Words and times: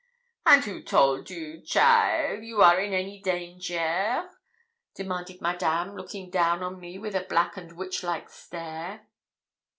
'And 0.47 0.65
who 0.65 0.81
told 0.81 1.29
you, 1.29 1.61
cheaile, 1.63 2.41
you 2.43 2.63
are 2.63 2.79
in 2.79 2.91
any 2.91 3.19
danger?' 3.21 4.27
demanded 4.95 5.41
Madame, 5.41 5.95
looking 5.95 6.31
down 6.31 6.63
on 6.63 6.79
me 6.79 6.97
with 6.97 7.13
a 7.15 7.25
black 7.29 7.55
and 7.55 7.73
witchlike 7.77 8.31
stare. 8.31 9.07